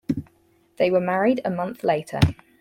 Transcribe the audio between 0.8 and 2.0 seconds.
were married a month